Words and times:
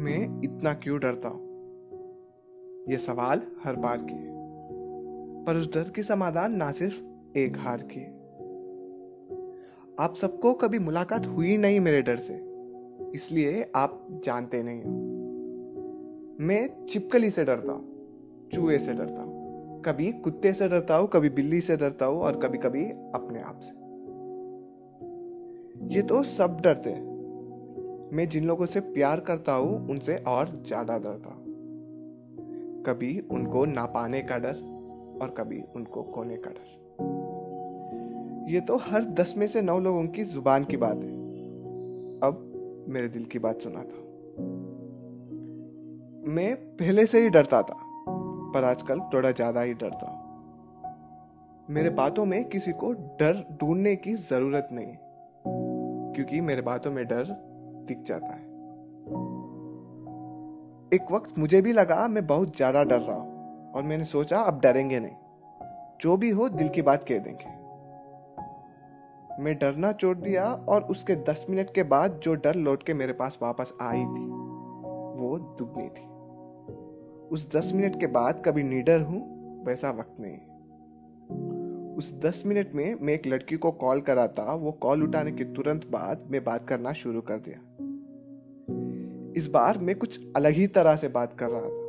मैं 0.00 0.42
इतना 0.44 0.72
क्यों 0.72 1.00
डरता 1.00 1.28
हूँ? 1.28 1.40
ये 2.90 2.98
सवाल 2.98 3.42
हर 3.64 3.76
बार 3.76 3.98
के 3.98 4.14
पर 5.44 5.56
उस 5.56 5.74
डर 5.74 5.90
की 5.90 6.02
समाधान 6.02 6.56
ना 6.56 6.72
सिर्फ़ 6.72 7.02
एक 7.38 7.58
हार 7.58 7.82
की 7.82 8.04
आप 10.04 10.14
सबको 10.14 10.54
कभी 10.54 10.78
मुलाकात 10.78 11.26
हुई 11.26 11.56
नहीं 11.56 11.80
मेरे 11.80 12.02
डर 12.02 12.16
से। 12.16 12.34
इसलिए 13.14 13.72
आप 13.76 14.08
जानते 14.24 14.62
नहीं 14.62 14.82
हो। 14.82 14.90
मैं 16.40 16.86
चिपकली 16.86 17.30
से 17.30 17.44
डरता 17.44 17.72
हूँ, 17.72 17.84
चूहे 18.54 18.78
से 18.78 18.92
डरता 18.92 19.22
हूँ। 19.22 19.82
कभी 19.82 20.12
कुत्ते 20.12 20.54
से 20.54 20.68
डरता 20.68 20.96
हूँ, 20.96 21.08
कभी 21.08 21.28
बिल्ली 21.28 21.60
से 21.60 21.76
डरता 21.76 22.06
हूँ 22.06 22.20
और 22.20 22.40
कभी 22.40 22.58
कभी 22.58 22.84
अपने 22.84 23.40
आप 23.40 23.60
से। 23.60 23.74
ये 25.94 26.02
तो 26.02 26.22
सब 26.22 26.60
डरते 26.60 26.90
हैं। 26.90 27.19
मैं 28.12 28.28
जिन 28.28 28.44
लोगों 28.44 28.66
से 28.66 28.80
प्यार 28.80 29.20
करता 29.20 29.52
हूँ, 29.52 29.88
उनसे 29.90 30.16
और 30.26 30.48
ज़्यादा 30.66 30.96
डरता 30.98 31.36
कभी 32.82 33.18
उनको 33.30 33.64
ना 33.64 33.84
पाने 33.86 34.20
का 34.22 34.38
डर 34.38 34.56
और 35.22 35.34
कभी 35.38 35.60
उनको 35.76 36.02
खोने 36.04 36.36
का 36.36 36.50
डर। 36.50 36.78
ये 38.52 38.60
तो 38.60 38.76
हर 38.76 39.04
दस 39.14 39.34
में 39.36 39.46
से 39.48 39.62
नौ 39.62 39.78
लोगों 39.78 40.06
की 40.06 40.24
ज़ुबान 40.24 40.64
की 40.64 40.76
बात 40.76 40.96
है। 40.96 41.10
अब 42.20 42.86
मेरे 42.88 43.08
दिल 43.08 43.24
की 43.24 43.38
बात 43.38 43.60
सुना 43.62 43.82
था। 43.82 43.98
मैं 46.30 46.54
पहले 46.76 47.04
से 47.06 47.20
ही 47.22 47.28
डरता 47.28 47.62
था, 47.62 47.76
पर 48.54 48.64
आजकल 48.64 49.00
थोड़ा 49.14 49.30
ज़्यादा 49.30 49.62
ही 49.62 49.74
डरता 49.74 50.10
हूँ। 50.10 50.18
मेरे 51.70 51.90
बातों 51.90 52.24
में 52.24 52.44
किसी 52.44 52.72
को 52.72 52.92
डर 53.20 53.44
ढूँढने 53.60 53.94
की 53.96 54.14
ज़रूरत 54.14 54.68
नहीं, 54.72 54.94
क्योंकि 56.14 56.40
मेरे 56.40 56.62
बातों 56.62 56.92
में 56.92 57.04
डर 57.06 57.24
दिख 57.90 58.02
जाता 58.02 58.34
है। 58.34 58.48
एक 60.92 61.12
वक्त 61.12 61.38
मुझे 61.38 61.60
भी 61.62 61.72
लगा 61.72 62.06
मैं 62.08 62.26
बहुत 62.26 62.56
ज़्यादा 62.56 62.82
डर 62.84 62.98
रहा 62.98 63.16
हूँ 63.16 63.72
और 63.72 63.82
मैंने 63.82 64.04
सोचा 64.06 64.38
अब 64.40 64.60
डरेंगे 64.60 65.00
नहीं। 65.00 65.16
जो 66.00 66.16
भी 66.16 66.30
हो 66.30 66.48
दिल 66.48 66.68
की 66.68 66.82
बात 66.82 67.04
कह 67.04 67.18
देंगे। 67.18 67.58
मैं 69.42 69.54
डरना 69.58 69.92
छोड़ 69.92 70.16
दिया 70.18 70.44
और 70.68 70.82
उसके 70.84 71.14
दस 71.28 71.46
मिनट 71.50 71.74
के 71.74 71.82
बाद 71.82 72.20
जो 72.24 72.34
डर 72.36 72.54
लौट 72.56 72.82
के 72.82 72.94
मेरे 72.94 73.12
पास 73.12 73.38
वापस 73.42 73.72
आई 73.82 74.04
थी, 74.04 74.24
वो 75.16 75.38
दुगनी 75.58 75.88
थी। 75.88 76.08
उस 77.28 77.48
दस 77.56 77.72
मिनट 77.74 78.00
के 78.00 78.06
बाद 78.08 78.42
कभी 78.46 78.62
निडर 78.62 79.02
हूँ, 79.02 79.20
वैसा 79.66 79.90
वक्त 79.90 80.16
नहीं 80.20 80.38
उस 81.96 82.12
दस 82.20 82.42
मिनट 82.46 82.74
में 82.74 82.94
मैं 83.00 83.14
एक 83.14 83.26
लड़की 83.26 83.56
को 83.56 83.70
कॉल 83.72 84.00
करा 84.00 84.26
था 84.28 84.52
वो 84.54 84.72
कॉल 84.72 85.02
उठाने 85.02 85.32
के 85.32 85.44
तुरंत 85.54 85.86
बाद 85.90 86.26
मैं 86.30 86.42
बात 86.44 86.68
करना 86.68 86.92
शुरू 86.92 87.20
कर 87.20 87.38
दिया। 87.38 87.58
इस 89.36 89.46
बार 89.46 89.78
मैं 89.78 89.98
कुछ 89.98 90.20
अलग 90.36 90.52
ही 90.52 90.66
तरह 90.66 90.96
से 90.96 91.08
बात 91.08 91.38
कर 91.38 91.48
रहा 91.48 91.60
था। 91.60 91.80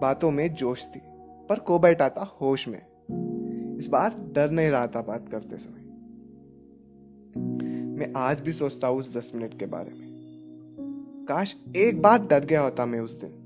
बातों 0.00 0.30
में 0.30 0.54
जोश 0.54 0.86
थी, 0.96 1.00
पर 1.48 1.58
को 1.58 1.78
बैठा 1.78 2.08
था 2.08 2.38
होश 2.40 2.68
में। 2.68 2.82
इस 3.78 3.86
बार 3.86 4.14
डर 4.32 4.50
नहीं 4.50 4.68
रहा 4.68 4.86
था 4.86 5.02
बात 5.02 5.28
करते 5.28 5.56
समय। 5.56 5.80
मैं 7.98 8.12
आज 8.16 8.40
भी 8.40 8.52
सोचता 8.52 8.88
हूँ 8.88 8.98
उस 8.98 9.16
दस 9.16 9.32
मिनट 9.34 9.58
के 9.58 9.66
बारे 9.66 9.90
में। 9.90 10.14
काश 11.28 11.56
एक 11.76 12.02
बार 12.02 12.26
डर 12.26 12.44
गया 12.44 12.60
होता 12.60 12.86
मैं 12.86 13.00
उस 13.00 13.20
दिन 13.20 13.40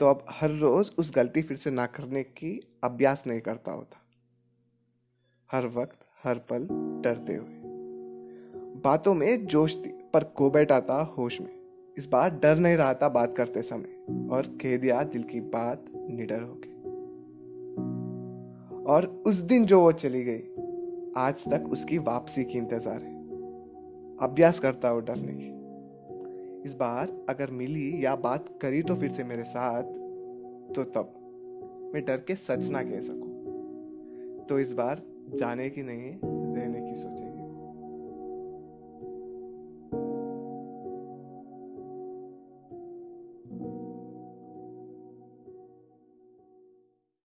तो 0.00 0.06
अब 0.06 0.24
हर 0.30 0.50
रोज 0.50 0.92
उस 0.98 1.12
गलती 1.16 1.42
फिर 1.42 1.56
से 1.56 1.70
ना 1.70 1.86
करने 1.86 2.22
की 2.22 2.60
अभ्यास 2.84 3.24
नहीं 3.26 3.40
करता 3.40 3.72
होता। 3.72 3.96
हर 5.52 5.66
वक्त, 5.66 5.98
हर 6.24 6.38
पल 6.38 6.68
डरते 7.02 7.34
हुए। 7.34 7.60
बातों 8.84 9.14
में 9.14 9.46
जोश 9.46 9.76
थी, 9.76 9.90
पर 10.12 10.24
को 10.24 10.50
बैठा 10.50 10.80
था 10.80 11.02
होश 11.18 11.40
में। 11.40 11.59
इस 12.00 12.06
बार 12.06 12.38
डर 12.42 12.56
नहीं 12.56 12.76
रहा 12.76 12.92
था 12.94 13.08
बात 13.08 13.34
करते 13.36 13.62
समय, 13.62 14.28
और 14.32 14.46
कह 14.62 14.76
दिया 14.76 15.02
दिल 15.04 15.22
की 15.22 15.40
बात 15.54 15.84
निडर 15.96 16.42
हो 16.42 16.54
गई 16.54 16.68
और 18.84 19.06
उस 19.26 19.36
दिन 19.44 19.66
जो 19.66 19.80
वो 19.80 19.90
चली 19.94 20.22
गई, 20.24 20.42
आज 21.16 21.44
तक 21.44 21.68
उसकी 21.70 21.98
वापसी 21.98 22.44
की 22.44 22.58
इंतज़ार 22.58 23.02
है। 23.02 23.12
अभ्यास 24.20 24.60
करता 24.60 24.88
हूँ 24.88 25.02
डरने 25.04 25.32
की। 25.34 25.48
इस 26.64 26.74
बार 26.74 27.12
अगर 27.28 27.50
मिली 27.50 28.04
या 28.04 28.14
बात 28.18 28.48
करी 28.62 28.82
तो 28.82 28.96
फिर 28.96 29.10
से 29.10 29.24
मेरे 29.24 29.44
साथ 29.44 29.92
तो 30.74 30.84
तब 30.96 31.12
मैं 31.94 32.04
डर 32.04 32.24
के 32.26 32.34
सच 32.38 32.70
ना 32.70 32.82
कह 32.82 33.00
सकूँ। 33.02 34.46
तो 34.48 34.58
इस 34.58 34.72
बार 34.72 35.02
जाने 35.34 35.68
की 35.70 35.82
नहीं, 35.82 36.12
रहने 36.24 36.80
की 36.80 36.94
सोचे 36.96 37.29